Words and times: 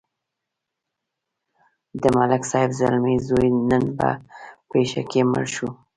د 2.01 2.03
ملک 2.17 2.43
صاحب 2.51 2.71
زلمی 2.79 3.15
زوی 3.27 3.49
نن 3.69 3.85
په 3.99 4.09
پېښه 4.71 5.01
کې 5.11 5.21
مړ 5.31 5.45
شو. 5.55 5.67